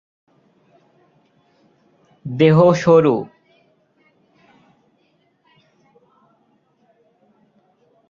[2.25, 3.17] দেহ সরু।